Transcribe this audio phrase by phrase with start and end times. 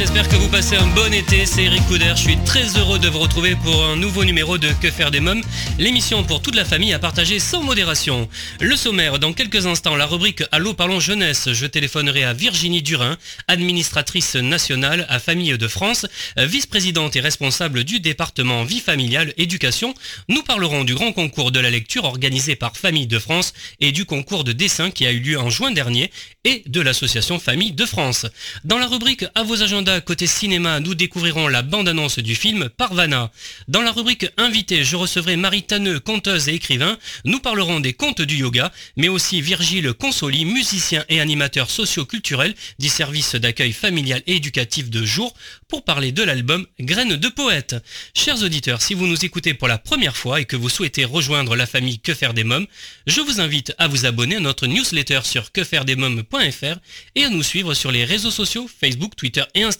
[0.00, 3.08] J'espère que vous passez un bon été, c'est Eric Couder, je suis très heureux de
[3.08, 5.42] vous retrouver pour un nouveau numéro de Que faire des mômes,
[5.78, 8.26] l'émission pour toute la famille à partager sans modération.
[8.60, 13.18] Le sommaire, dans quelques instants, la rubrique Allô parlons jeunesse, je téléphonerai à Virginie Durin,
[13.46, 16.06] administratrice nationale à Famille de France,
[16.38, 19.92] vice-présidente et responsable du département vie familiale éducation.
[20.30, 24.06] Nous parlerons du grand concours de la lecture organisé par Famille de France et du
[24.06, 26.10] concours de dessin qui a eu lieu en juin dernier
[26.44, 28.24] et de l'association Famille de France.
[28.64, 33.32] Dans la rubrique À vos agendas côté cinéma, nous découvrirons la bande-annonce du film Parvana.
[33.66, 36.96] Dans la rubrique Invité, je recevrai Marie Tanneux, conteuse et écrivain.
[37.24, 42.88] Nous parlerons des contes du yoga, mais aussi Virgile Consoli, musicien et animateur socio-culturel du
[42.88, 45.34] service d'accueil familial et éducatif de jour,
[45.66, 47.74] pour parler de l'album Graines de poète.
[48.14, 51.56] Chers auditeurs, si vous nous écoutez pour la première fois et que vous souhaitez rejoindre
[51.56, 52.66] la famille Que faire des mômes,
[53.06, 56.78] je vous invite à vous abonner à notre newsletter sur quefairedesmômes.fr
[57.16, 59.79] et à nous suivre sur les réseaux sociaux Facebook, Twitter et Instagram.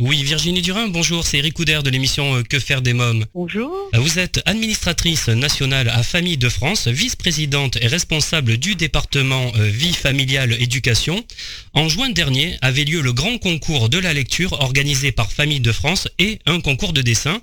[0.00, 3.26] Oui, Virginie Durin, bonjour, c'est Eric Couder de l'émission euh, Que faire des mômes?
[3.32, 3.72] Bonjour.
[3.94, 9.68] Euh, Vous êtes administratrice nationale à Famille de France, vice-présidente et responsable du département euh,
[9.68, 11.22] vie familiale éducation.
[11.74, 15.70] En juin dernier avait lieu le grand concours de la lecture organisé par Famille de
[15.70, 17.40] France et un concours de dessin.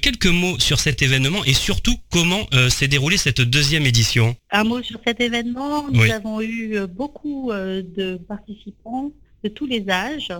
[0.00, 4.36] Quelques mots sur cet événement et surtout comment s'est déroulée cette deuxième édition?
[4.52, 5.88] Un mot sur cet événement.
[5.90, 6.10] Nous Oui.
[6.12, 9.10] avons eu beaucoup de participants
[9.44, 10.32] de tous les âges.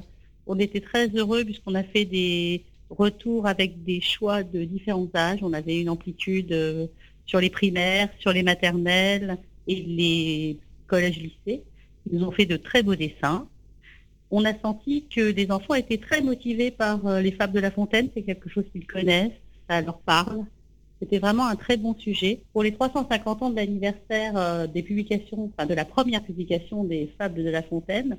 [0.48, 5.40] On était très heureux puisqu'on a fait des retours avec des choix de différents âges.
[5.42, 6.86] On avait une amplitude euh,
[7.26, 9.36] sur les primaires, sur les maternelles
[9.66, 11.62] et les collèges-lycées.
[12.10, 13.46] Ils nous ont fait de très beaux dessins.
[14.30, 17.70] On a senti que les enfants étaient très motivés par euh, les fables de La
[17.70, 18.08] Fontaine.
[18.14, 19.38] C'est quelque chose qu'ils connaissent,
[19.68, 20.44] ça leur parle.
[21.00, 22.40] C'était vraiment un très bon sujet.
[22.52, 27.12] Pour les 350 ans de l'anniversaire euh, des publications, enfin de la première publication des
[27.18, 28.16] Fables de La Fontaine,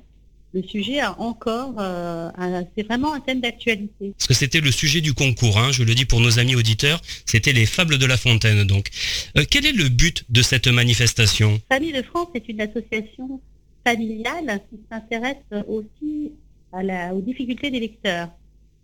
[0.52, 2.28] le sujet a encore, euh,
[2.76, 4.12] c'est vraiment un thème d'actualité.
[4.18, 7.00] Parce que c'était le sujet du concours, hein, je le dis pour nos amis auditeurs,
[7.24, 8.64] c'était les fables de La Fontaine.
[8.64, 8.88] Donc,
[9.36, 11.60] Euh, quel est le but de cette manifestation?
[11.70, 13.40] Famille de France est une association
[13.86, 15.36] familiale qui s'intéresse
[15.68, 16.32] aussi
[16.72, 18.28] à la- aux difficultés des lecteurs.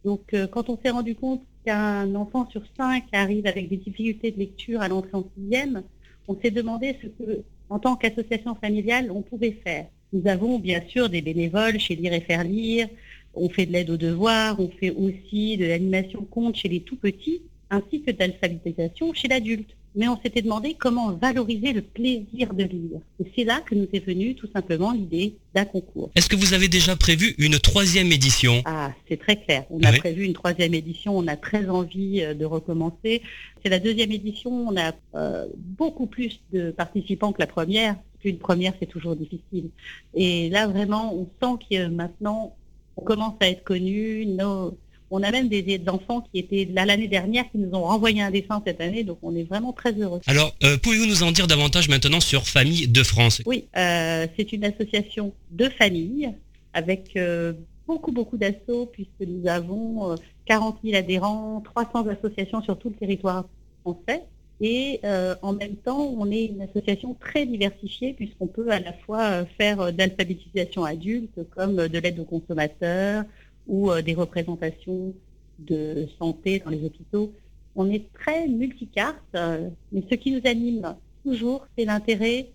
[0.05, 4.31] Donc, euh, quand on s'est rendu compte qu'un enfant sur cinq arrive avec des difficultés
[4.31, 5.83] de lecture à l'entrée en sixième,
[6.29, 9.87] on s'est demandé ce que, en tant qu'association familiale, on pouvait faire.
[10.13, 12.89] Nous avons bien sûr des bénévoles chez Lire et Faire Lire,
[13.35, 16.97] on fait de l'aide aux devoirs, on fait aussi de l'animation compte chez les tout
[16.97, 19.71] petits, ainsi que de l'alphabétisation chez l'adulte.
[19.97, 23.01] Mais on s'était demandé comment valoriser le plaisir de lire.
[23.19, 26.11] Et c'est là que nous est venue tout simplement l'idée d'un concours.
[26.15, 28.61] Est-ce que vous avez déjà prévu une troisième édition?
[28.67, 29.65] Ah, c'est très clair.
[29.71, 29.99] On a Oui.
[29.99, 31.17] prévu une troisième édition.
[31.17, 33.23] On a très envie euh, de recommencer.
[33.63, 34.51] C'est la deuxième édition.
[34.69, 37.97] On a euh, beaucoup plus de participants que la première.
[38.25, 39.71] Une première, c'est toujours difficile.
[40.15, 42.57] Et là, vraiment, on sent que maintenant,
[42.97, 44.27] on commence à être connus.
[44.27, 44.77] Nos-
[45.11, 48.31] On a même des, enfants qui étaient là l'année dernière qui nous ont renvoyé un
[48.31, 49.05] dessin cette année.
[49.05, 50.21] Donc, on est vraiment très heureux.
[50.27, 53.43] Alors, euh, pouvez-vous nous en dire davantage maintenant sur Famille de France?
[53.47, 56.33] Oui, euh, c'est une association de familles
[56.77, 57.55] avec euh,
[57.87, 62.95] beaucoup, beaucoup d'assauts puisque nous avons euh, 40 000 adhérents, 300 associations sur tout le
[62.95, 63.49] territoire
[63.81, 64.23] français.
[64.61, 68.93] Et euh, en même temps, on est une association très diversifiée puisqu'on peut à la
[68.93, 73.25] fois faire d'alphabétisation adulte comme de l'aide aux consommateurs
[73.67, 75.15] ou euh, des représentations
[75.59, 77.33] de santé dans les hôpitaux.
[77.75, 82.47] On est très multicarte, euh, mais ce qui nous anime toujours, c'est l'intérêt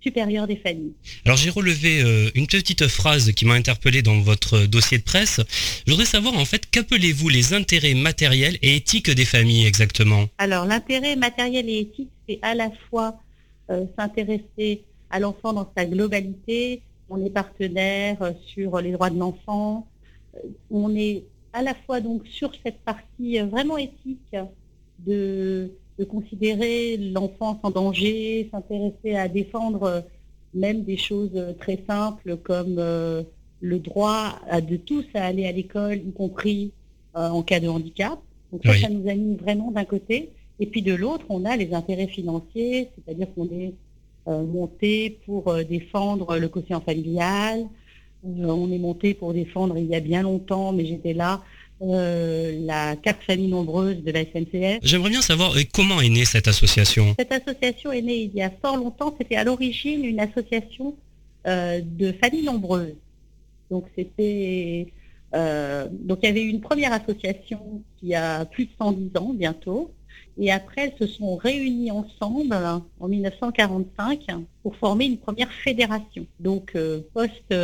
[0.00, 0.92] supérieure des familles.
[1.24, 5.40] Alors j'ai relevé euh, une petite phrase qui m'a interpellé dans votre dossier de presse.
[5.86, 10.26] Je voudrais savoir en fait qu'appelez-vous les intérêts matériels et éthiques des familles exactement?
[10.38, 13.18] Alors l'intérêt matériel et éthique, c'est à la fois
[13.70, 16.82] euh, s'intéresser à l'enfant dans sa globalité.
[17.08, 18.18] On est partenaire
[18.52, 19.86] sur les droits de l'enfant.
[20.70, 24.36] On est à la fois donc sur cette partie vraiment éthique
[24.98, 30.00] de de considérer l'enfance en danger, s'intéresser à défendre euh,
[30.54, 33.22] même des choses euh, très simples comme euh,
[33.60, 34.38] le droit
[34.68, 36.72] de tous à aller à l'école, y compris
[37.14, 38.18] en cas de handicap.
[38.52, 40.28] Donc ça, ça nous anime vraiment d'un côté.
[40.60, 43.72] Et puis de l'autre, on a les intérêts financiers, c'est-à-dire qu'on est
[44.26, 47.64] monté pour défendre le quotient familial.
[48.26, 51.42] On est monté pour défendre il y a bien longtemps, mais j'étais là,
[51.82, 54.78] euh, la carte famille nombreuse de la SNCF.
[54.82, 57.14] J'aimerais bien savoir euh, comment est née cette association?
[57.18, 59.14] Cette association est née il y a fort longtemps.
[59.18, 60.96] C'était à l'origine une association
[61.46, 62.94] euh, de familles nombreuses.
[63.70, 64.92] Donc c'était
[65.32, 69.92] donc il y avait une première association qui a plus de 110 ans bientôt.
[70.38, 72.54] Et après, elles se sont réunies ensemble
[73.00, 74.26] en 1945
[74.62, 76.76] pour former une première fédération, donc
[77.14, 77.54] post,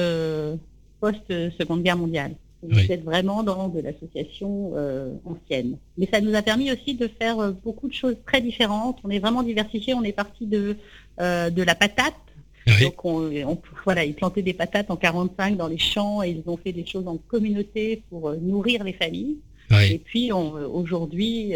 [1.00, 2.34] post Seconde Guerre mondiale.
[2.62, 5.78] Vous êtes vraiment dans de l'association euh, ancienne.
[5.98, 8.98] Mais ça nous a permis aussi de faire euh, beaucoup de choses très différentes.
[9.02, 9.94] On est vraiment diversifié.
[9.94, 10.76] On est parti de,
[11.20, 12.14] euh, de la patate.
[12.80, 13.28] Donc on,
[13.84, 16.86] voilà, ils plantaient des patates en 45 dans les champs et ils ont fait des
[16.86, 19.38] choses en communauté pour nourrir les familles.
[19.72, 21.54] Et puis aujourd'hui,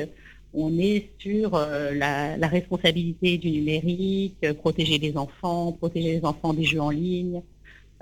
[0.57, 6.65] on est sur la, la, responsabilité du numérique, protéger les enfants, protéger les enfants des
[6.65, 7.43] jeux en ligne,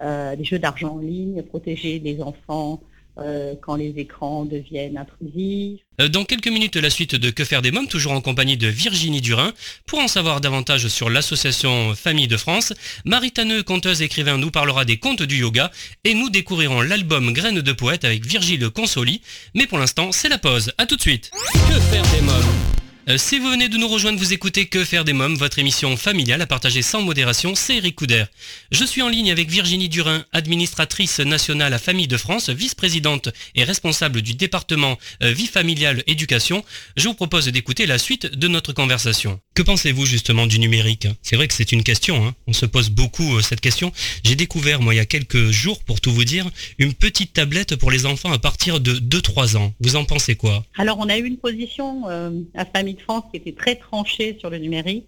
[0.01, 2.81] des jeux d'argent en ligne, protéger les enfants
[3.19, 5.81] euh, quand les écrans deviennent intrusifs.
[6.00, 8.66] Euh, dans quelques minutes, la suite de Que faire des mômes, toujours en compagnie de
[8.66, 9.52] Virginie Durin.
[9.87, 12.72] Pour en savoir davantage sur l'association Famille de France,
[13.05, 15.70] Marie Tanneux, conteuse écrivain, nous parlera des contes du yoga
[16.05, 19.20] et nous découvrirons l'album Graines de poète avec Virgile Consoli.
[19.55, 20.72] Mais pour l'instant, c'est la pause.
[20.78, 21.31] À tout de suite.
[21.52, 22.84] Que faire des mômes?
[23.19, 26.41] Si vous venez de nous rejoindre, vous écoutez Que faire des mômes, votre émission familiale
[26.41, 28.25] à partager sans modération, c'est Eric Couder.
[28.73, 33.65] Je suis en ligne avec Virginie Durin, administratrice nationale à Famille de France, vice-présidente et
[33.65, 36.65] responsable du département euh, vie familiale éducation.
[36.97, 39.39] Je vous propose d'écouter la suite de notre conversation.
[39.55, 41.06] Que pensez-vous justement du numérique?
[41.23, 42.35] C'est vrai que c'est une question, hein.
[42.49, 43.93] on se pose beaucoup euh, cette question.
[44.25, 46.45] J'ai découvert, moi, il y a quelques jours, pour tout vous dire,
[46.81, 49.73] une petite tablette pour les enfants à partir de 2-3 ans.
[49.79, 50.65] Vous en pensez quoi?
[50.77, 52.09] Alors, on a eu une position
[52.56, 55.06] à Famille de France qui était très tranchée sur le numérique,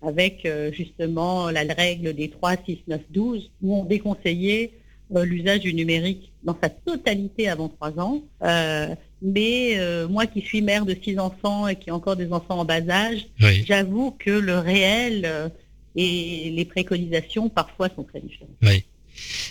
[0.00, 4.72] avec euh, justement la règle des 3, 6, 9, 12, où on déconseillait
[5.14, 8.22] euh, l'usage du numérique dans sa totalité avant 3 ans.
[9.24, 12.58] Euh, mais moi qui suis mère de 6 enfants et qui ai encore des enfants
[12.58, 13.26] en bas âge,
[13.66, 15.50] j'avoue que le réel
[15.96, 18.56] et les préconisations parfois sont très différentes.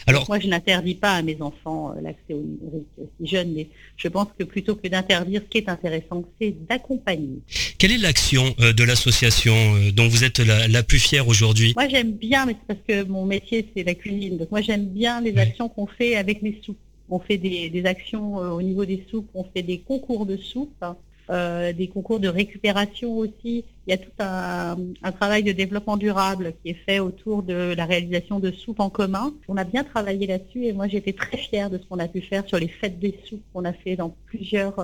[0.07, 2.87] Alors, moi, je n'interdis pas à mes enfants euh, l'accès au numérique
[3.19, 3.67] si jeune, mais
[3.97, 7.39] je pense que plutôt que d'interdire, ce qui est intéressant, c'est d'accompagner.
[7.77, 11.73] Quelle est l'action euh, de l'association euh, dont vous êtes la, plus fière aujourd'hui?
[11.75, 14.37] Moi, j'aime bien, mais c'est parce que mon métier, c'est la cuisine.
[14.37, 16.77] Donc, moi, j'aime bien les actions qu'on fait avec les soupes.
[17.13, 20.81] On fait des, actions au niveau des soupes, on fait des concours de soupes.
[20.81, 20.97] Hein.
[21.29, 23.63] Euh, des concours de récupération aussi.
[23.87, 24.75] Il y a tout un,
[25.13, 29.33] travail de développement durable qui est fait autour de la réalisation de soupes en commun.
[29.47, 32.19] On a bien travaillé là-dessus et moi j'étais très fière de ce qu'on a pu
[32.19, 34.79] faire sur les fêtes des soupes qu'on a fait dans plusieurs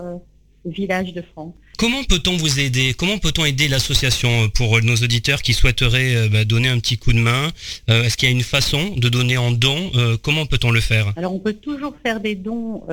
[0.66, 1.54] euh, village de France.
[1.80, 2.94] Comment peut-on vous aider?
[2.94, 6.98] Comment peut-on aider l'association euh, pour nos auditeurs qui souhaiteraient euh, bah, donner un petit
[6.98, 7.48] coup de main?
[7.90, 9.90] Euh, Est-ce qu'il y a une façon de donner en don?
[10.22, 11.14] Comment peut-on le faire?
[11.16, 12.84] Alors on peut toujours faire des dons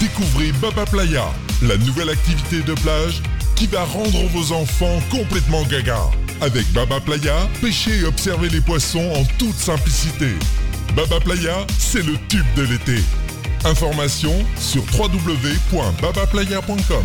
[0.00, 1.30] Découvrez Baba Playa,
[1.62, 3.20] la nouvelle activité de plage
[3.62, 6.00] qui va rendre vos enfants complètement gaga.
[6.40, 10.30] Avec Baba Playa, pêchez et observez les poissons en toute simplicité.
[10.96, 12.98] Baba Playa, c'est le tube de l'été.
[13.64, 17.04] Information sur www.babaplaya.com.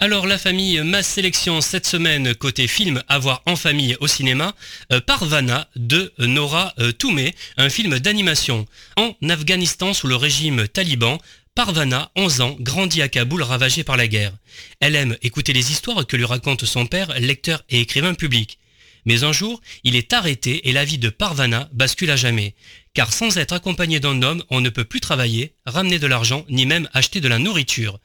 [0.00, 4.54] Alors la famille, ma sélection cette semaine côté film à voir en famille au cinéma,
[4.92, 8.64] euh, Parvana de Nora euh, Toumé, un film d'animation.
[8.96, 11.18] En Afghanistan sous le régime taliban,
[11.58, 14.32] Parvana, 11 ans, grandit à Kaboul ravagé par la guerre.
[14.78, 18.60] Elle aime écouter les histoires que lui raconte son père, lecteur et écrivain public.
[19.06, 22.54] Mais un jour, il est arrêté et la vie de Parvana bascule à jamais.
[22.94, 26.64] Car sans être accompagné d'un homme, on ne peut plus travailler, ramener de l'argent, ni
[26.64, 27.98] même acheter de la nourriture.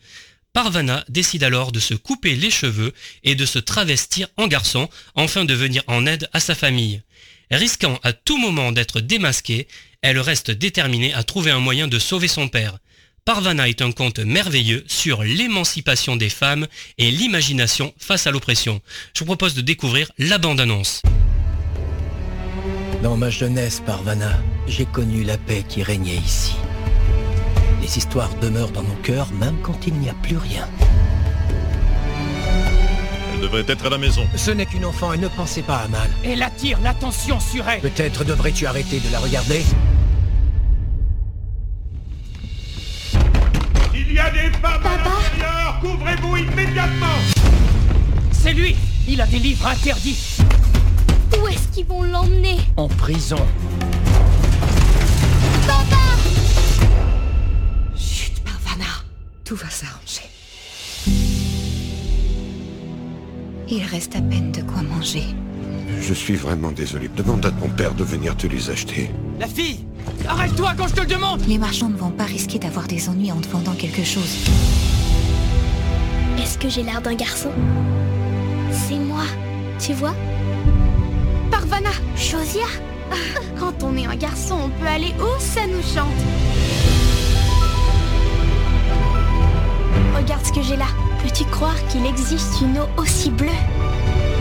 [0.52, 2.92] Parvana décide alors de se couper les cheveux
[3.24, 7.04] et de se travestir en garçon, afin de venir en aide à sa famille.
[7.52, 9.68] Risquant à tout moment d'être démasquée,
[10.02, 12.80] elle reste déterminée à trouver un moyen de sauver son père.
[13.26, 18.82] Parvana est un conte merveilleux sur l'émancipation des femmes et l'imagination face à l'oppression.
[19.14, 21.02] Je vous propose de découvrir la bande-annonce.
[23.02, 24.38] Dans ma jeunesse, Parvana,
[24.68, 26.56] j'ai connu la paix qui régnait ici.
[27.82, 30.68] Les histoires demeurent dans mon cœur même quand il n'y a plus rien.
[33.36, 34.28] Elle devrait être à la maison.
[34.36, 36.10] Ce n'est qu'une enfant et ne pensez pas à mal.
[36.26, 37.80] Elle attire l'attention sur elle.
[37.80, 39.64] Peut-être devrais-tu arrêter de la regarder
[44.14, 47.18] Il y a des femmes à l'intérieur Couvrez-vous immédiatement
[48.32, 48.76] C'est lui
[49.08, 50.38] Il a des livres interdits
[51.36, 52.60] Où est-ce qu'ils vont l'emmener?
[52.78, 53.44] En prison.
[57.98, 58.86] Chut, Parvana.
[59.44, 60.30] Tout va s'arranger.
[63.68, 65.24] Il reste à peine de quoi manger.
[66.00, 67.08] Je suis vraiment désolé.
[67.18, 69.10] Demande à ton père de venir te les acheter.
[69.40, 69.80] La fille
[70.28, 73.32] Arrête-toi quand je te le demande Les marchands ne vont pas risquer d'avoir des ennuis
[73.32, 74.38] en te vendant quelque chose.
[76.40, 77.52] Est-ce que j'ai l'air d'un garçon?
[78.72, 79.24] C'est moi,
[79.80, 80.16] tu vois?
[81.52, 82.66] Parvana Chosia
[83.60, 86.08] Quand on est un garçon, on peut aller où ça nous chante?
[90.16, 90.88] Regarde ce que j'ai là.
[91.24, 93.48] Peux-tu croire qu'il existe une eau aussi bleue?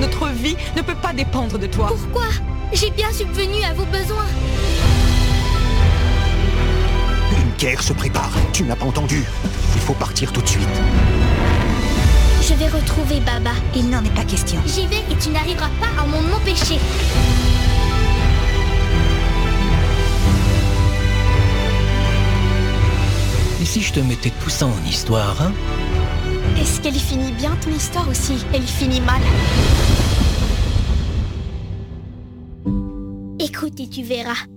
[0.00, 1.86] Notre vie ne peut pas dépendre de toi.
[1.88, 2.26] Pourquoi?
[2.72, 4.26] J'ai bien subvenu à vos besoins.
[7.62, 8.32] Guerre se prépare.
[8.52, 9.22] Tu n'as pas entendu
[9.76, 10.66] Il faut partir tout de suite.
[12.42, 13.52] Je vais retrouver Baba.
[13.76, 14.60] Il n'en est pas question.
[14.66, 16.80] J'y vais et tu n'arriveras pas à m'en empêcher.
[23.60, 25.52] Et si je te mettais tout ça en histoire, hein?
[26.60, 29.22] Est-ce qu'elle finit bien ton histoire aussi Elle finit mal?
[33.38, 34.48] Écoute et tu verras.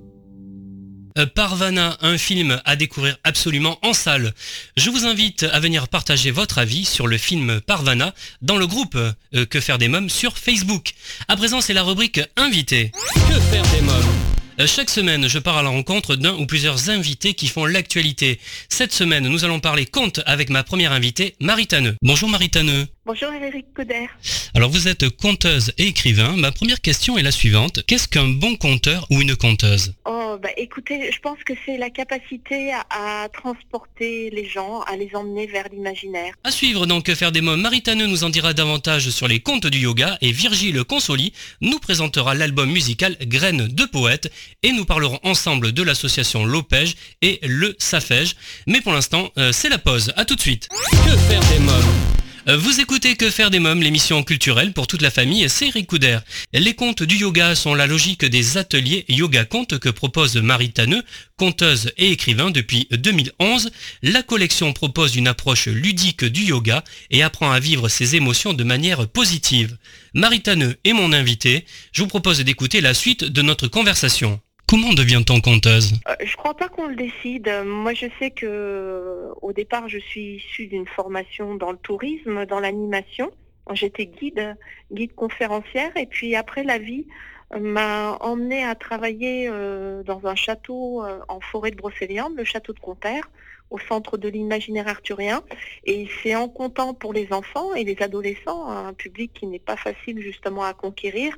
[1.17, 4.33] Euh, Parvana, un film à découvrir absolument en salle.
[4.75, 8.95] Je vous invite à venir partager votre avis sur le film Parvana dans le groupe
[8.95, 10.93] euh, Que faire des mômes sur Facebook.
[11.27, 12.91] À présent, c'est la rubrique Invité.
[13.13, 14.34] Que faire des mômes?
[14.65, 18.39] Chaque semaine, je pars à la rencontre d'un ou plusieurs invités qui font l'actualité.
[18.69, 21.95] Cette semaine, nous allons parler conte avec ma première invitée, Marie Tanneux.
[22.01, 22.87] Bonjour Marie Tanneux.
[23.05, 24.07] Bonjour Eric Coder.
[24.55, 26.35] Alors vous êtes conteuse et écrivain.
[26.37, 27.83] Ma première question est la suivante.
[27.85, 29.93] Qu'est-ce qu'un bon conteur ou une conteuse?
[30.05, 34.95] Oh, bah, écoutez, je pense que c'est la capacité à, à transporter les gens, à
[34.95, 36.33] les emmener vers l'imaginaire.
[36.43, 39.39] À suivre donc Que faire des mômes, Marie Tanneux nous en dira davantage sur les
[39.39, 41.31] contes du yoga et Virgile Consoli
[41.61, 44.31] nous présentera l'album musical Graines de poète
[44.63, 48.35] et nous parlerons ensemble de l'association Lopège et le Safège.
[48.67, 50.13] Mais pour l'instant, euh, c'est la pause.
[50.15, 50.67] À tout de suite.
[50.91, 55.09] Que faire des Euh, vous écoutez Que faire des mômes, l'émission culturelle pour toute la
[55.09, 56.19] famille, c'est Eric Couder.
[56.53, 61.01] Les contes du yoga sont la logique des ateliers yoga contes que propose Marie Tanneux,
[61.37, 63.71] conteuse et écrivain depuis 2011.
[64.03, 68.63] La collection propose une approche ludique du yoga et apprend à vivre ses émotions de
[68.63, 69.77] manière positive.
[70.13, 71.65] Marie Tanneux est mon invitée.
[71.93, 74.39] Je vous propose d'écouter la suite de notre conversation.
[74.67, 75.93] Comment devient-on conteuse?
[76.07, 77.49] Euh, je crois pas qu'on le décide.
[77.65, 82.45] Moi, je sais que euh, au départ, je suis issue d'une formation dans le tourisme,
[82.45, 83.31] dans l'animation.
[83.73, 84.57] J'étais guide,
[84.91, 87.05] guide conférencière, et puis après, la vie
[87.53, 92.73] euh, m'a emmenée à travailler euh, dans un château en forêt de Brocéliande, le château
[92.73, 93.29] de Comperre,
[93.69, 95.43] au centre de l'imaginaire arthurien.
[95.85, 99.77] Et c'est en comptant pour les enfants et les adolescents, un public qui n'est pas
[99.77, 101.35] facile justement à conquérir,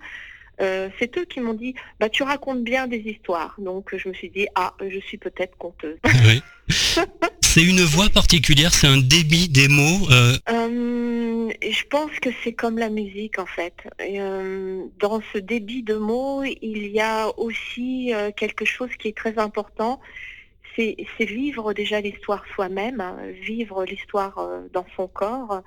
[0.60, 3.56] euh, c'est eux qui m'ont dit bah tu racontes bien des histoires.
[3.60, 5.98] Donc je me suis dit ah je suis peut-être conteuse.
[6.26, 6.42] Oui.
[7.42, 10.10] c'est une voix particulière, c'est un débit des mots.
[10.12, 10.34] Euh...
[10.50, 13.74] Euh, je pense que c'est comme la musique en fait.
[15.00, 20.02] Dans ce débit de mots, il y a aussi quelque chose qui est très important.
[20.76, 25.64] C'est vivre déjà l'histoire soi-même, hein, vivre l'histoire dans son corps,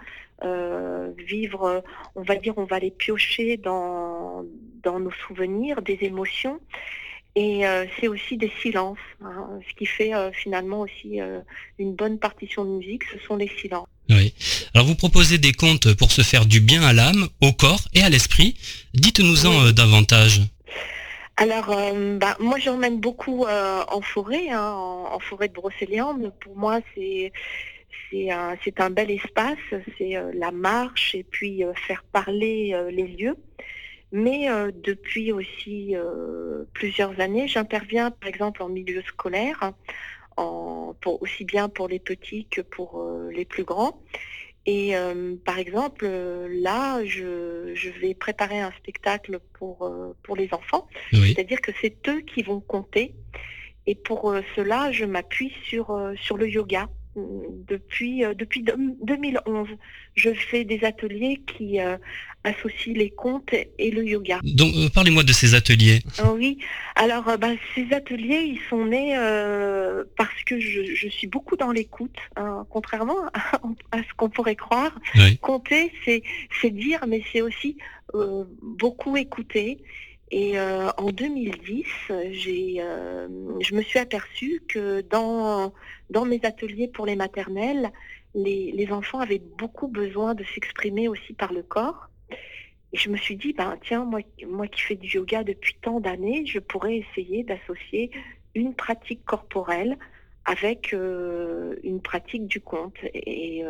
[1.17, 1.83] vivre,
[2.15, 4.45] on va dire, on va les piocher dans,
[4.83, 6.61] dans nos souvenirs, des émotions.
[7.37, 8.99] Et euh, c'est aussi des silences.
[9.25, 9.61] Hein.
[9.69, 11.41] Ce qui fait euh, finalement aussi euh,
[11.79, 13.87] une bonne partition de musique, ce sont les silences.
[14.09, 14.35] Oui.
[14.75, 18.03] Alors vous proposez des contes pour se faire du bien à l'âme, au corps et
[18.03, 18.57] à l'esprit.
[18.95, 20.41] Dites-nous-en davantage.
[21.37, 21.73] Alors,
[22.19, 26.33] bah, moi j'emmène beaucoup en forêt, hein, en, forêt de Brocéliande.
[26.41, 27.33] Pour moi, c'est
[28.11, 29.57] c'est un, un, bel espace,
[29.97, 33.37] c'est la marche et puis faire parler les lieux.
[34.13, 39.73] Mais euh, depuis aussi euh, plusieurs années, j'interviens par exemple en milieu scolaire,
[40.37, 44.03] en, pour, aussi bien pour les petits que pour euh, les plus grands.
[44.67, 44.95] Et
[45.47, 49.91] par exemple, là, je, je, vais préparer un spectacle pour,
[50.23, 50.87] pour les enfants.
[51.11, 53.15] C'est-à-dire que c'est eux qui vont compter.
[53.87, 59.69] Et pour cela, je m'appuie sur, sur le yoga depuis, depuis 2011.
[60.15, 61.97] Je fais des ateliers qui euh,
[62.45, 64.41] associent les contes et le yoga.
[64.43, 66.01] Donc, euh, parlez-moi de ces ateliers.
[66.19, 66.59] Ah oui,
[66.97, 69.15] alors bah, ces ateliers, ils sont nés
[70.17, 73.27] parce que je, suis beaucoup dans l'écoute, hein, contrairement
[73.93, 74.99] à, ce qu'on pourrait croire.
[75.41, 77.77] Compter, c'est dire, mais c'est aussi
[78.63, 79.79] beaucoup écouter.
[80.31, 81.85] Et euh, en 2010,
[82.31, 83.29] j'ai, euh,
[83.61, 85.73] je me suis aperçue que dans,
[86.11, 87.91] dans mes ateliers pour les maternelles,
[88.35, 92.10] les, les enfants avaient beaucoup besoin de s'exprimer aussi par le corps.
[92.93, 96.01] Et je me suis dit, ben, tiens, moi, moi qui fais du yoga depuis tant
[96.01, 98.11] d'années, je pourrais essayer d'associer
[98.55, 99.97] une pratique corporelle
[100.45, 102.97] avec euh, une pratique du conte.
[103.15, 103.63] Et,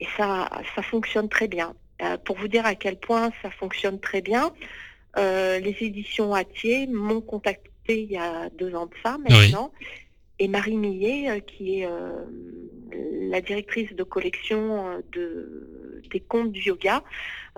[0.00, 1.74] et ça, ça fonctionne très bien.
[2.24, 4.52] pour vous dire à quel point ça fonctionne très bien,
[5.18, 9.72] euh, les éditions Atier m'ont contacté il y a deux ans de ça maintenant.
[10.38, 12.24] Et Marie Millet, euh, qui est euh,
[13.28, 17.02] la directrice de collection de, des contes du yoga,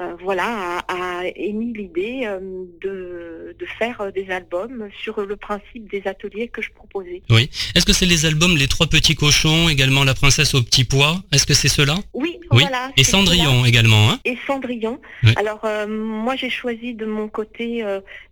[0.01, 2.41] euh, voilà, a, émis l'idée euh,
[2.81, 7.21] de, de, faire euh, des albums sur le principe des ateliers que je proposais.
[7.29, 7.51] Oui.
[7.75, 11.23] Est-ce que c'est les albums Les Trois Petits Cochons, également La Princesse au Petit Pois?
[11.31, 11.97] Est-ce que c'est cela?
[12.15, 12.91] Oui, voilà.
[12.97, 14.11] Et Cendrillon également.
[14.11, 14.21] Hein?
[14.25, 14.99] Et Cendrillon.
[15.37, 17.85] Alors, moi, j'ai choisi de mon côté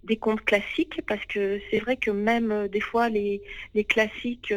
[0.05, 3.43] des contes classiques parce que c'est vrai que même des fois, les,
[3.75, 4.53] les classiques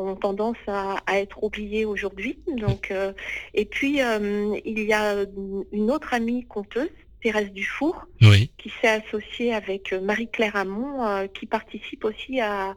[0.00, 2.38] ont tendance à, être oubliés aujourd'hui.
[2.56, 3.12] Donc, euh,
[3.54, 5.24] et puis euh, il y a
[5.72, 6.90] une autre amie conteuse,
[7.22, 12.74] Thérèse Dufour, qui s'est associée avec Marie-Claire Hamon, euh, qui participe aussi à,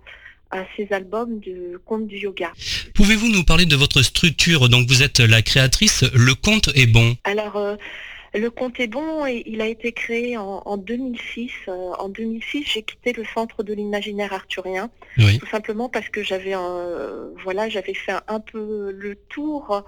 [0.51, 2.51] à ces albums de contes du yoga.
[2.95, 4.69] Pouvez-vous nous parler de votre structure?
[4.69, 7.15] Donc vous êtes la créatrice, le conte est bon.
[7.23, 7.77] Alors
[8.33, 11.51] le compte est bon et il a été créé en, 2006.
[11.67, 16.55] Euh, en 2006, j'ai quitté le centre de l'imaginaire arthurien, tout simplement parce que j'avais
[17.43, 19.83] voilà, j'avais fait un, peu le tour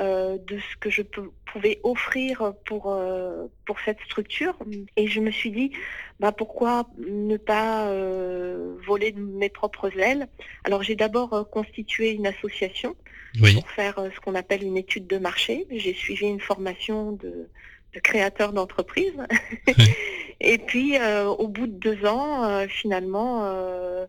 [0.00, 1.02] euh, de ce que je
[1.52, 4.56] pouvais offrir pour euh, pour cette structure.
[4.96, 5.70] Et je me suis dit
[6.18, 7.92] bah pourquoi ne pas
[8.86, 10.26] voler de mes propres ailes?
[10.64, 12.96] Alors j'ai d'abord constitué une association
[13.54, 15.66] pour faire ce qu'on appelle une étude de marché.
[15.70, 17.48] J'ai suivi une formation de
[17.94, 19.14] de créateur d'entreprise.
[20.40, 24.06] et puis, euh, au bout de deux ans, euh, finalement, euh,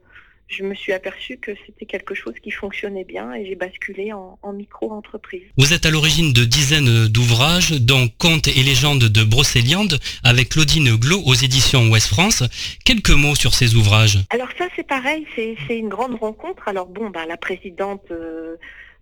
[0.48, 4.38] je me suis aperçue que c'était quelque chose qui fonctionnait bien et j'ai basculé en,
[4.54, 5.44] micro-entreprise.
[5.58, 10.96] Vous êtes à l'origine de dizaines d'ouvrages, dont Contes et légendes de Brocéliande, avec Claudine
[10.96, 12.44] Glo aux éditions Ouest France.
[12.86, 14.20] Quelques mots sur ces ouvrages.
[14.30, 16.68] Alors ça, c'est pareil, c'est une grande rencontre.
[16.68, 18.12] Alors bon, bah, la présidente...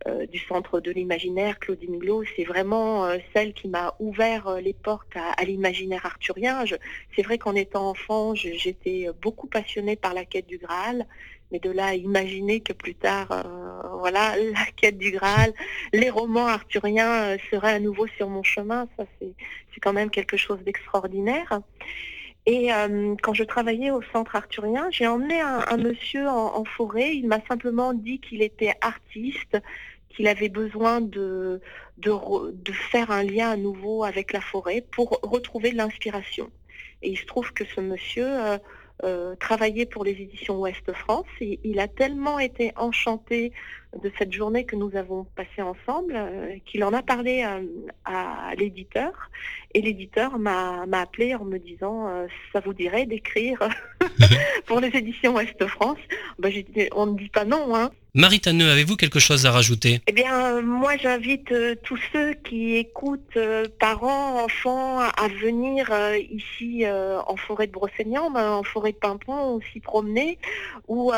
[0.06, 4.60] Euh, du Centre de l'Imaginaire, Claudine Milo, c'est vraiment euh, celle qui m'a ouvert euh,
[4.60, 6.66] les portes à, l'imaginaire arthurien.
[7.16, 11.06] C'est vrai qu'en étant enfant, j'étais beaucoup passionnée par la quête du Graal,
[11.52, 13.46] mais de là à imaginer que plus tard,
[14.00, 15.54] voilà, la quête du Graal,
[15.94, 20.60] les romans arthuriens seraient à nouveau sur mon chemin, ça c'est quand même quelque chose
[20.66, 21.62] d'extraordinaire.
[22.46, 22.70] Et
[23.22, 27.16] quand je travaillais au centre arthurien, j'ai emmené un, monsieur en, forêt.
[27.16, 29.58] Il m'a simplement dit qu'il était artiste,
[30.16, 31.62] qu'il avait besoin de,
[32.92, 36.52] faire un lien à nouveau avec la forêt pour retrouver de l'inspiration.
[37.02, 38.58] Et il se trouve que ce monsieur euh,
[39.04, 41.28] euh, travailler pour les éditions Ouest France.
[41.42, 43.52] Et il a tellement été enchanté
[44.02, 47.62] de cette journée que nous avons passée ensemble euh, qu'il en a parlé euh,
[48.06, 49.12] à l'éditeur.
[49.74, 52.08] Et l'éditeur m'a appelé en me disant
[52.52, 53.58] ça vous dirait d'écrire
[54.68, 55.98] pour les éditions Ouest France?
[56.38, 56.54] Ben,
[56.96, 57.76] on ne dit pas non.
[57.76, 57.90] Hein.
[58.14, 60.00] Marie Tanneux, avez-vous quelque chose à rajouter?
[60.06, 61.52] Eh bien, moi j'invite
[61.82, 63.40] tous ceux qui écoutent
[63.80, 65.92] parents, enfants à venir
[66.30, 70.38] ici en forêt de Brocéliande, en forêt de Pimpon, aussi promener,
[70.88, 71.12] ou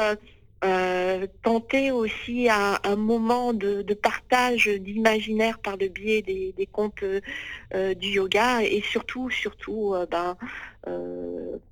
[0.66, 7.94] euh, euh, tenter aussi un, moment de, partage d'imaginaire par le biais des, contes euh,
[7.94, 10.36] du yoga et surtout, surtout, ben,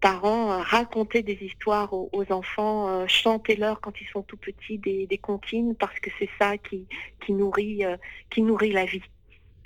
[0.01, 5.75] parents, raconter des histoires aux, enfants, chanter-leur quand ils sont tout petits des, des comptines
[5.75, 6.87] parce que c'est ça qui,
[7.29, 7.83] nourrit,
[8.29, 9.01] qui nourrit la vie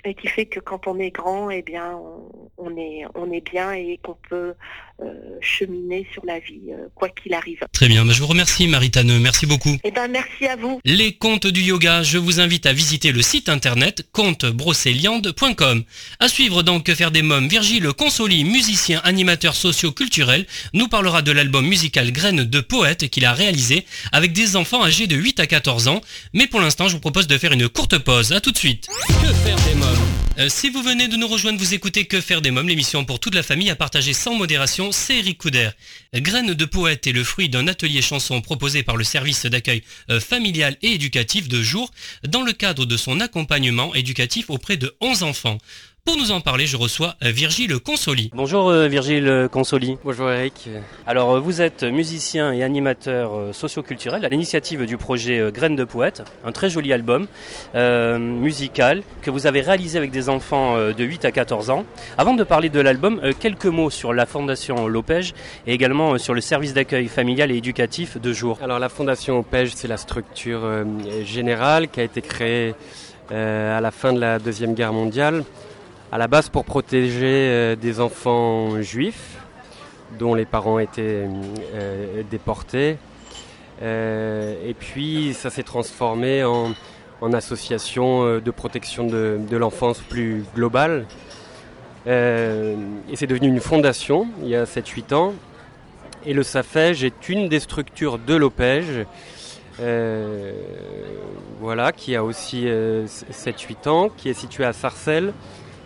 [0.08, 1.98] et qui fait que quand on est grand, eh bien,
[2.56, 4.54] on, est, on est bien et qu'on peut
[5.00, 7.60] euh, cheminer sur la vie, euh, quoi qu'il arrive.
[7.72, 9.76] Très bien, bah, je vous remercie Marie Tanneux, merci beaucoup.
[9.84, 10.80] Eh ben, merci à vous.
[10.84, 15.84] Les contes du yoga, je vous invite à visiter le site internet contebrocéliande.com.
[16.18, 21.30] À suivre donc Que faire des mômes, Virgile Consoli, musicien, animateur socio-culturel, nous parlera de
[21.30, 25.46] l'album musical Graines de poète qu'il a réalisé avec des enfants âgés de 8 à
[25.46, 26.00] 14 ans.
[26.32, 28.32] Mais pour l'instant, je vous propose de faire une courte pause.
[28.32, 28.88] À tout de suite.
[29.06, 29.97] Que faire des mômes?
[30.38, 33.18] Euh, si vous venez de nous rejoindre, vous écoutez Que faire des mômes, l'émission pour
[33.18, 35.70] toute la famille à partager sans modération, c'est Eric Couder.
[36.14, 40.20] Graines de poète est le fruit d'un atelier chanson proposé par le service d'accueil euh,
[40.20, 41.90] familial et éducatif de jour
[42.22, 45.58] dans le cadre de son accompagnement éducatif auprès de 11 enfants.
[46.08, 48.30] Pour nous en parler, je reçois euh, Virgile Consoli.
[48.32, 49.98] Bonjour euh, Virgile Consoli.
[50.02, 50.70] Bonjour Eric.
[51.06, 56.22] Alors euh, vous êtes musicien et animateur socioculturel à l'initiative du projet Graines de Poète,
[56.46, 57.26] un très joli album
[57.74, 61.84] musical que vous avez réalisé avec des enfants de 8 à 14 ans.
[62.16, 65.34] Avant de parler de l'album, quelques mots sur la Fondation Lopège
[65.66, 68.58] et également sur le service d'accueil familial et éducatif de jour.
[68.62, 70.86] Alors la Fondation Lopège, c'est la structure
[71.22, 72.74] générale qui a été créée
[73.30, 75.44] à la fin de la Deuxième Guerre mondiale
[76.10, 79.36] à la base pour protéger euh, des enfants juifs
[80.18, 81.28] dont les parents étaient
[81.74, 82.96] euh, déportés.
[83.82, 86.74] Euh, et puis ça s'est transformé en,
[87.32, 91.04] association de protection de, l'enfance plus globale.
[92.06, 92.76] et
[93.14, 95.34] c'est devenu une fondation il y a 7-8 ans.
[96.24, 99.04] Et le SAFEJ est une des structures de l'OPEJ,
[101.60, 105.32] voilà, qui a aussi 7-8 ans, qui est située à Sarcelles,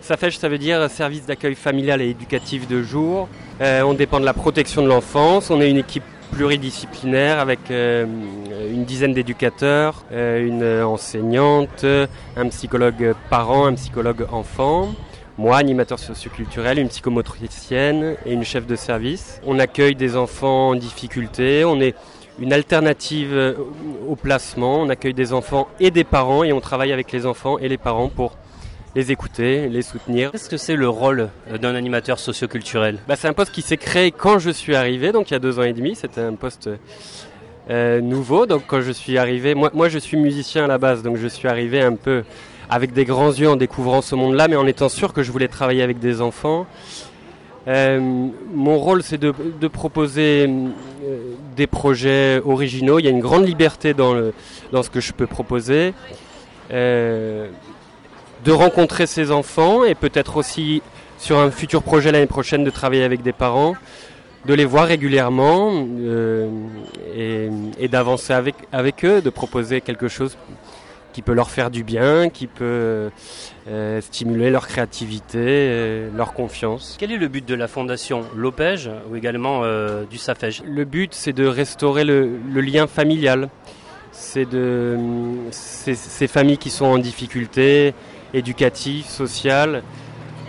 [0.03, 3.29] SAFEJ, ça veut dire service d'accueil familial et éducatif de jour.
[3.61, 5.49] Euh, on dépend de la protection de l'enfance.
[5.49, 8.05] On est une équipe pluridisciplinaire avec euh,
[8.69, 11.85] une dizaine d'éducateurs, euh, une enseignante,
[12.35, 14.93] un psychologue parent, un psychologue enfant.
[15.37, 19.39] Moi, animateur socioculturel, une psychomotricienne et une chef de service.
[19.47, 21.63] On accueille des enfants en difficulté.
[21.63, 21.95] On est
[22.39, 23.55] une alternative
[24.05, 24.81] au placement.
[24.81, 27.77] On accueille des enfants et des parents et on travaille avec les enfants et les
[27.77, 28.33] parents pour
[28.95, 30.31] les écouter, les soutenir.
[30.31, 32.99] Qu'est-ce que c'est le rôle euh, d'un animateur socioculturel?
[33.07, 35.39] Bah, C'est un poste qui s'est créé quand je suis arrivé, donc il y a
[35.39, 35.95] deux ans et demi.
[35.95, 36.69] C'était un poste
[37.69, 38.45] euh, nouveau.
[38.45, 41.27] Donc quand je suis arrivé, moi, moi je suis musicien à la base, donc je
[41.27, 42.23] suis arrivé un peu
[42.69, 45.47] avec des grands yeux en découvrant ce monde-là, mais en étant sûr que je voulais
[45.47, 46.65] travailler avec des enfants.
[47.67, 47.99] Euh,
[48.53, 50.49] mon rôle, c'est de, de, proposer
[51.55, 52.99] des projets originaux.
[52.99, 54.33] Il y a une grande liberté dans, le,
[54.71, 55.93] dans ce que je peux proposer.
[56.71, 57.47] Euh,
[58.43, 60.81] de rencontrer ses enfants et peut-être aussi
[61.17, 63.75] sur un futur projet l'année prochaine de travailler avec des parents,
[64.45, 66.49] de les voir régulièrement euh,
[67.15, 70.37] et, d'avancer avec, avec eux, de proposer quelque chose
[71.13, 73.11] qui peut leur faire du bien, qui peut
[73.67, 76.97] euh, stimuler leur créativité, leur confiance.
[76.99, 81.13] Quel est le but de la fondation Lopège ou également euh, du SAFEJ Le but
[81.13, 83.47] c'est de restaurer le, lien familial.
[84.11, 84.97] C'est de
[85.51, 87.95] ces familles qui sont en difficulté,
[88.33, 89.83] éducatif, social,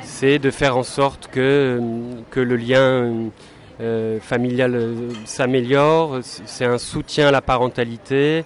[0.03, 1.81] c'est de faire en sorte que,
[2.31, 3.31] que le lien
[3.81, 8.45] euh, familial euh, s'améliore, c'est un soutien à la parentalité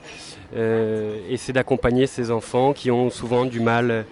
[0.56, 4.06] euh, et c'est d'accompagner ces enfants qui ont souvent du mal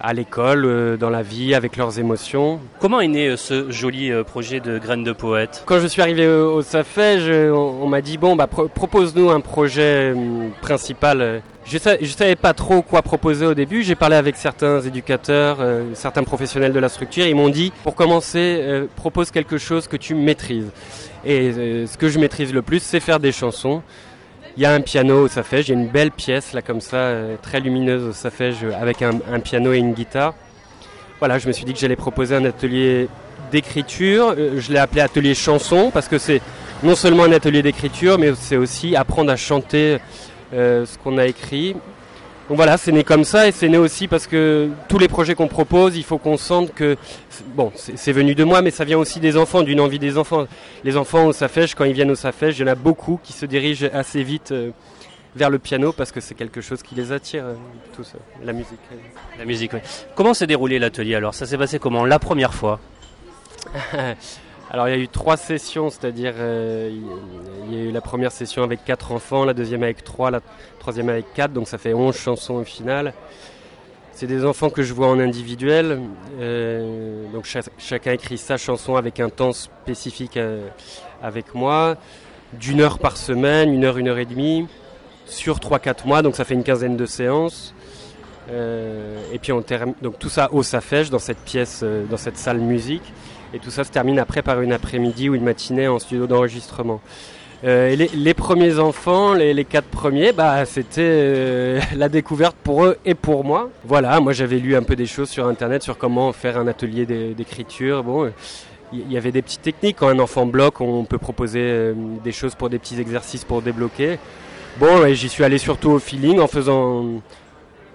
[0.00, 2.60] à l'école, euh, dans la vie, avec leurs émotions.
[2.80, 5.62] Comment est né euh, ce joli euh, projet de graines de poète?
[5.66, 10.14] Quand je suis arrivé au, SAFEJ, on, m'a dit bon bah propose-nous un projet
[10.60, 11.42] principal.
[11.64, 13.82] Je ne savais pas trop quoi proposer au début.
[13.82, 15.58] J'ai parlé avec certains éducateurs,
[15.94, 17.26] certains professionnels de la structure.
[17.26, 20.70] Ils m'ont dit pour commencer, propose quelque chose que tu maîtrises.
[21.24, 21.52] Et
[21.86, 23.82] ce que je maîtrise le plus, c'est faire des chansons.
[24.60, 26.82] Il y a un piano au Safège, il y a une belle pièce là comme
[26.82, 30.34] ça, euh, très lumineuse au Safège avec un, piano et une guitare.
[31.18, 33.08] Voilà, je me suis dit que j'allais proposer un atelier
[33.50, 34.34] d'écriture.
[34.36, 36.42] Euh, je l'ai appelé atelier chanson parce que c'est
[36.82, 39.96] non seulement un atelier d'écriture, mais c'est aussi apprendre à chanter
[40.52, 41.74] ce qu'on a écrit.
[42.50, 45.36] Donc voilà, c'est né comme ça et c'est né aussi parce que tous les projets
[45.36, 46.96] qu'on propose, il faut qu'on sente que,
[47.54, 50.48] bon, c'est venu de moi, mais ça vient aussi des enfants, d'une envie des enfants.
[50.82, 53.32] Les enfants au Safège, quand ils viennent au Safège, il y en a beaucoup qui
[53.32, 54.72] se dirigent assez vite euh,
[55.36, 57.54] vers le piano parce que c'est quelque chose qui les attire, euh,
[57.94, 58.80] tout ça, la musique.
[59.38, 59.80] La musique, oui.
[60.16, 61.34] Comment s'est déroulé l'atelier alors?
[61.34, 62.04] Ça s'est passé comment?
[62.04, 62.80] La première fois?
[64.72, 66.96] Alors il y a eu trois sessions, c'est-à-dire euh,
[67.68, 70.40] il y a eu la première session avec quatre enfants, la deuxième avec trois, la
[70.78, 73.12] troisième avec quatre, donc ça fait onze chansons au final.
[74.12, 76.00] C'est des enfants que je vois en individuel,
[76.38, 80.68] euh, donc chacun écrit sa chanson avec un temps spécifique euh,
[81.20, 81.96] avec moi,
[82.52, 84.68] d'une heure par semaine, une heure, une heure et demie,
[85.26, 87.74] sur trois, quatre mois, donc ça fait une quinzaine de séances.
[88.48, 92.58] et puis on termine donc tout ça au Safège dans cette pièce, dans cette salle
[92.58, 93.12] musique.
[93.54, 97.00] Et tout ça se termine après par une après-midi ou une matinée en studio d'enregistrement.
[97.62, 103.14] Euh, les, premiers enfants, les, quatre premiers, bah, c'était euh, la découverte pour eux et
[103.14, 103.68] pour moi.
[103.84, 107.04] Voilà, moi j'avais lu un peu des choses sur Internet sur comment faire un atelier
[107.04, 108.02] d'écriture.
[108.02, 108.32] Bon,
[108.92, 109.96] il y avait des petites techniques.
[109.98, 113.60] Quand un enfant bloque, on peut proposer euh, des choses pour des petits exercices pour
[113.60, 114.18] débloquer.
[114.78, 117.20] Bon, et j'y suis allé surtout au feeling en faisant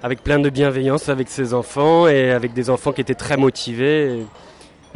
[0.04, 4.20] avec plein de bienveillance avec ses enfants et avec des enfants qui étaient très motivés.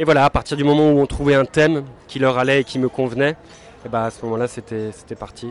[0.04, 2.78] Voilà, à partir du moment où on trouvait un thème qui leur allait et qui
[2.78, 3.36] me convenait,
[3.84, 5.48] et bah à ce moment-là, c'était, parti.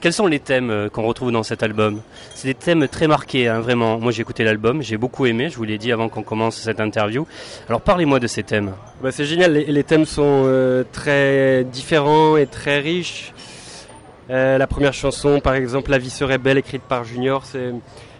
[0.00, 2.00] Quels sont les thèmes euh, qu'on retrouve dans cet album?
[2.34, 3.98] C'est des thèmes très marqués, hein, vraiment.
[3.98, 6.80] Moi, j'ai écouté l'album, j'ai beaucoup aimé, je vous l'ai dit avant qu'on commence cette
[6.80, 7.26] interview.
[7.68, 8.72] Alors, parlez-moi de ces thèmes.
[9.00, 13.32] Bah, c'est génial, les, thèmes sont euh, très différents et très riches.
[14.30, 17.44] Euh, la première chanson, par exemple, La vie serait belle, écrite par Junior,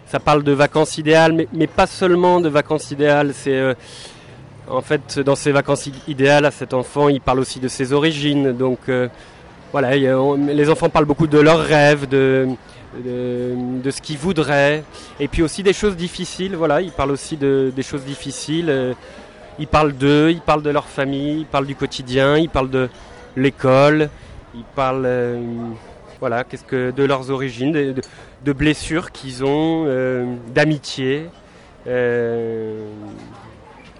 [0.05, 3.75] ça parle de vacances idéales, mais, mais pas seulement de vacances idéales, c'est
[4.73, 8.51] en fait, dans ses vacances idéales à cet enfant, il parle aussi de ses origines.
[8.53, 9.07] Donc euh,
[9.71, 12.49] voilà, les enfants parlent beaucoup de leurs rêves, de,
[13.03, 14.83] ce qu'ils voudraient.
[15.19, 16.55] Et puis aussi des choses difficiles.
[16.55, 18.69] Voilà, ils parlent aussi de, des choses difficiles.
[18.69, 18.93] Euh,
[19.59, 22.89] ils parlent d'eux, ils parlent de leur famille, ils parlent du quotidien, ils parlent de
[23.37, 24.09] l'école,
[24.55, 25.39] ils parlent euh,
[26.19, 27.71] voilà, qu'est-ce que de leurs origines,
[28.43, 29.85] de, blessures qu'ils ont,
[30.55, 31.27] d'amitié.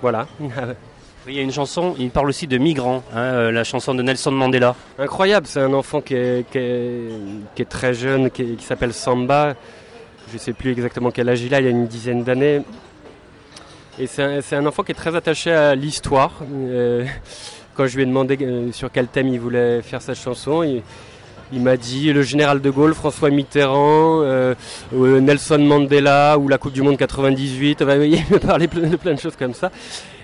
[0.04, 0.28] Voilà.
[1.28, 4.04] il y a une chanson, il parle aussi de migrants, hein, euh, la chanson de
[4.04, 4.76] Nelson Mandela.
[5.00, 9.56] Incroyable, c'est un enfant qui est, très jeune, qui, s'appelle Samba.
[10.28, 12.64] Je ne sais plus exactement quel âge il a, il y a une dizaine d'années.
[13.98, 16.34] Et c'est un, enfant qui est très attaché à l'histoire.
[16.52, 17.06] Euh,
[17.76, 20.82] quand je lui ai demandé euh, sur quel thème il voulait faire sa chanson, il,
[21.54, 24.56] il m'a dit le général de Gaulle, François Mitterrand, euh,
[24.96, 27.82] euh, Nelson Mandela ou la Coupe du Monde 98.
[27.82, 29.72] il me parlait de plein de choses comme ça.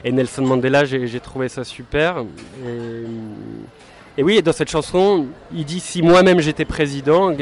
[0.03, 2.23] Et Nelson Mandela, j'ai trouvé ça super.
[2.65, 7.33] Et, et oui, dans cette chanson, il dit si moi-même j'étais président,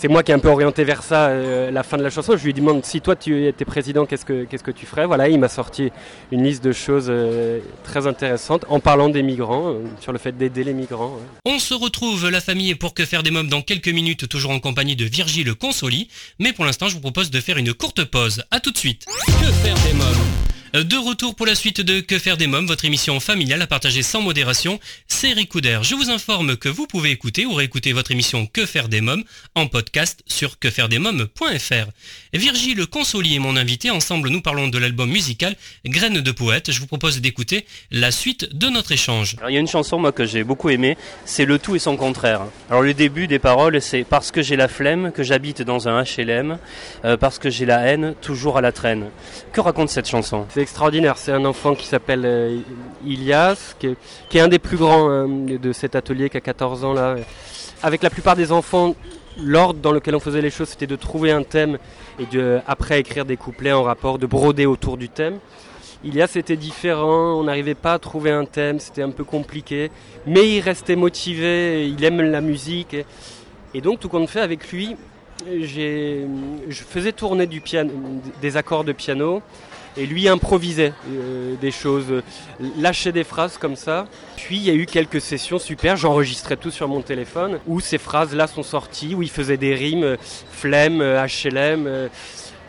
[0.00, 2.34] c'est moi qui ai un peu orienté vers ça euh, la fin de la chanson.
[2.34, 5.04] Je lui demande si toi tu étais président, qu'est-ce que tu ferais?
[5.04, 5.90] Voilà, il m'a sorti
[6.32, 10.32] une liste de choses euh, très intéressantes en parlant des migrants, euh, sur le fait
[10.32, 11.18] d'aider les migrants.
[11.44, 14.58] On se retrouve la famille pour que faire des mômes dans quelques minutes, toujours en
[14.58, 16.08] compagnie de Virgile Consoli.
[16.38, 18.42] Mais pour l'instant, je vous propose de faire une courte pause.
[18.50, 19.04] À tout de suite.
[19.26, 22.84] Que faire des mômes de retour pour la suite de Que faire des mômes, votre
[22.84, 24.78] émission familiale à partager sans modération,
[25.08, 25.50] c'est Eric
[25.82, 29.24] Je vous informe que vous pouvez écouter ou réécouter votre émission Que faire des mômes
[29.56, 31.90] en podcast sur quefairedesmômes.fr.
[32.32, 36.70] Virgile Consoli est mon invité, ensemble nous parlons de l'album musical Graines de poète.
[36.70, 39.36] Je vous propose d'écouter la suite de notre échange.
[39.48, 41.96] il y a une chanson moi que j'ai beaucoup aimée, c'est Le tout et son
[41.96, 42.42] contraire.
[42.68, 46.04] Alors le début des paroles, c'est parce que j'ai la flemme, que j'habite dans un
[46.04, 46.58] HLM,
[47.04, 49.10] euh, parce que j'ai la haine, toujours à la traîne.
[49.52, 50.46] Que raconte cette chanson?
[50.60, 51.16] Extraordinaire.
[51.18, 52.58] C'est un enfant qui s'appelle euh,
[53.04, 53.96] Ilias, qui
[54.32, 57.16] est, un des plus grands hein, de cet atelier qui a 14 ans là.
[57.82, 58.94] Avec la plupart des enfants,
[59.42, 61.78] l'ordre dans lequel on faisait les choses, c'était de trouver un thème
[62.18, 65.38] et de, après écrire des couplets en rapport, de broder autour du thème.
[66.02, 69.90] Ilias c'était différent, on n'arrivait pas à trouver un thème, c'était un peu compliqué,
[70.26, 72.96] mais il restait motivé, il aime la musique.
[73.74, 74.96] Et, donc tout compte fait avec lui,
[75.46, 76.24] je
[76.72, 77.48] faisais tourner
[78.40, 79.42] des accords de piano
[79.96, 82.22] et lui improvisait euh, des choses,
[82.78, 84.06] lâchait des phrases comme ça.
[84.36, 87.98] Puis il y a eu quelques sessions super, j'enregistrais tout sur mon téléphone, où ces
[87.98, 90.16] phrases-là sont sorties, où il faisait des rimes, euh,
[90.50, 91.86] flemme, HLM.
[91.86, 92.08] Euh,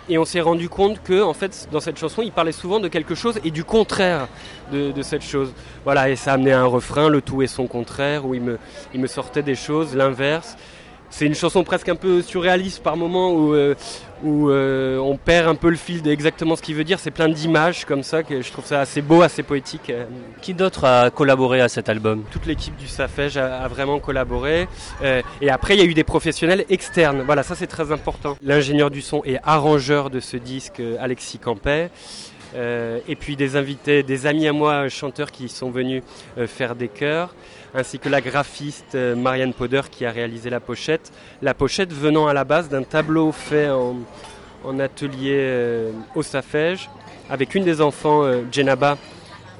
[0.10, 2.88] et on s'est rendu compte que, en fait, dans cette chanson, il parlait souvent de
[2.88, 4.28] quelque chose et du contraire
[4.72, 5.54] de, cette chose.
[5.86, 9.08] Voilà, et ça amenait à un refrain, le tout est son contraire, où il me,
[9.08, 10.58] sortait des choses, l'inverse.
[11.12, 13.56] C'est une chanson presque un peu surréaliste par moments où,
[14.24, 17.00] où euh, on perd un peu le fil d'exactement ce qu'il veut dire.
[17.00, 19.90] C'est plein d'images comme ça que je trouve ça assez beau, assez poétique.
[19.90, 20.06] Euh.
[20.42, 22.24] Qui d'autre a collaboré à cet album?
[22.32, 24.68] Toute l'équipe du Safège a, vraiment collaboré.
[25.04, 27.24] Euh, et après, il y a eu des professionnels externes.
[27.26, 28.38] Voilà, ça c'est très important.
[28.42, 31.90] L'ingénieur du son et arrangeur de ce disque, Alexis Campet.
[32.56, 36.04] et puis des invités, des amis à moi, chanteurs qui sont venus
[36.48, 37.34] faire des chœurs
[37.74, 41.12] ainsi que la graphiste euh, Marianne Poder qui a réalisé la pochette.
[41.42, 46.90] La pochette venant à la base d'un tableau fait en, atelier euh, au Safège
[47.30, 48.98] avec une des enfants, euh, Jenaba,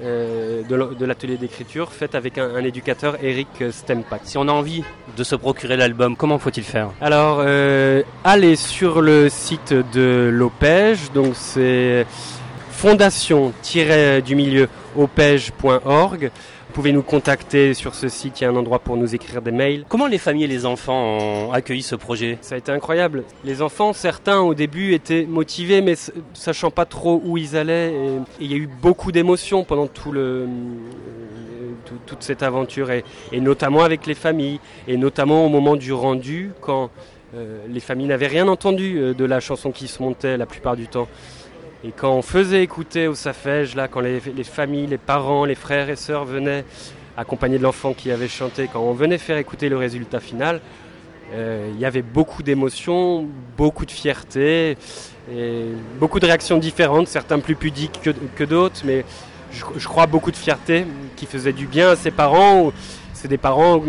[0.00, 4.22] de l'atelier d'écriture, faite avec un, éducateur, Eric Stempak.
[4.24, 4.82] Si on a envie
[5.16, 6.90] de se procurer l'album, comment faut-il faire?
[7.00, 7.40] Alors,
[8.24, 12.04] allez sur le site de l'Opège, donc c'est
[12.72, 16.32] fondation-du milieu opège.org.
[16.72, 19.42] Vous pouvez nous contacter sur ce site, il y a un endroit pour nous écrire
[19.42, 19.84] des mails.
[19.90, 22.38] Comment les familles et les enfants ont accueilli ce projet?
[22.40, 23.24] Ça a été incroyable.
[23.44, 25.96] Les enfants, certains au début étaient motivés, mais
[26.32, 27.92] sachant pas trop où ils allaient.
[27.92, 30.48] Et, il y a eu beaucoup d'émotions pendant tout le,
[32.06, 33.04] toute cette aventure, et,
[33.34, 34.58] notamment avec les familles,
[34.88, 36.88] et notamment au moment du rendu, quand
[37.34, 40.76] euh, les familles n'avaient rien entendu euh, de la chanson qui se montait la plupart
[40.76, 41.08] du temps.
[41.84, 45.90] Et quand on faisait écouter au Safège, là, quand les, familles, les parents, les frères
[45.90, 46.64] et sœurs venaient
[47.16, 50.60] accompagnés de l'enfant qui avait chanté, quand on venait faire écouter le résultat final,
[51.34, 54.76] euh, il y avait beaucoup d'émotions, beaucoup de fierté,
[55.98, 58.00] beaucoup de réactions différentes, certains plus pudiques
[58.36, 59.04] que, d'autres, mais
[59.50, 62.72] je, je, crois beaucoup de fierté qui faisait du bien à ses parents.
[63.12, 63.82] C'est des parents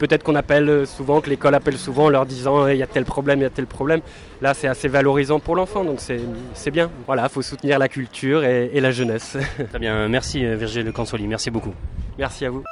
[0.00, 3.04] peut-être qu'on appelle souvent, que l'école appelle souvent en leur disant il y a tel
[3.04, 4.00] problème, il y a tel problème.
[4.40, 6.90] Là, c'est assez valorisant pour l'enfant, donc c'est bien.
[7.06, 9.36] Voilà, il faut soutenir la culture et, et la jeunesse.
[9.70, 11.74] Très bien, merci Virgile Le Cansoli, merci beaucoup.
[12.18, 12.64] Merci à vous.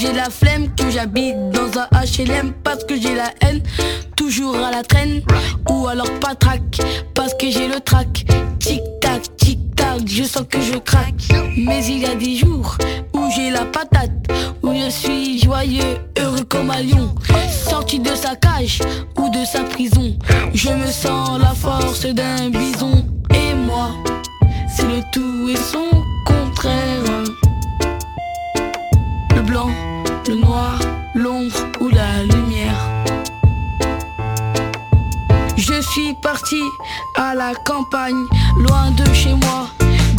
[0.00, 3.62] j'ai la flemme, que j'habite dans un HLM parce que j'ai la haine,
[4.16, 5.22] toujours à la traîne,
[5.68, 6.60] ou alors pas trac,
[7.14, 8.26] parce que j'ai le trac.
[8.58, 11.28] Tic tac, tic tac, je sens que je craque.
[11.56, 12.76] Mais il y a des jours
[13.14, 14.10] où j'ai la patate,
[14.62, 17.14] où je suis joyeux, heureux comme un lion,
[17.50, 18.80] sorti de sa cage
[19.16, 20.16] ou de sa prison.
[20.54, 23.04] Je me sens la force d'un bison,
[23.34, 23.90] et moi,
[24.74, 25.88] c'est le tout et son
[26.26, 27.02] contraire.
[29.34, 29.70] Le blanc
[31.20, 32.80] l'ombre ou la lumière.
[35.56, 36.62] Je suis parti
[37.14, 38.24] à la campagne,
[38.56, 39.68] loin de chez moi,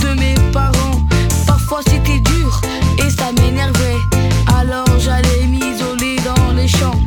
[0.03, 0.99] de mes parents.
[1.47, 2.61] Parfois c'était dur
[2.99, 4.01] et ça m'énervait.
[4.59, 6.99] Alors j'allais m'isoler dans les champs.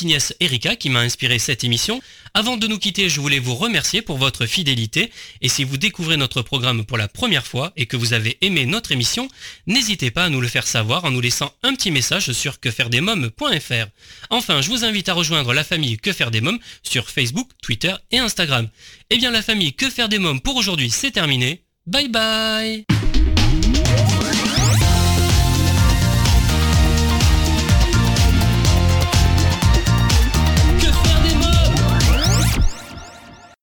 [0.40, 2.00] Erika qui m'a inspiré cette émission.
[2.34, 5.10] Avant de nous quitter, je voulais vous remercier pour votre fidélité.
[5.40, 8.66] Et si vous découvrez notre programme pour la première fois et que vous avez aimé
[8.66, 9.28] notre émission,
[9.66, 13.86] n'hésitez pas à nous le faire savoir en nous laissant un petit message sur quefairedesmoms.fr.
[14.30, 17.94] Enfin, je vous invite à rejoindre la famille Que faire des mômes sur Facebook, Twitter
[18.10, 18.68] et Instagram.
[19.10, 21.64] Eh bien la famille Que faire des mômes pour aujourd'hui, c'est terminé.
[21.86, 22.84] Bye bye